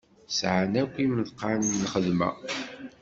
Sɛan 0.37 0.73
akk 0.81 0.95
imeḍqan 1.03 1.61
n 1.71 1.77
lxedma. 1.83 2.29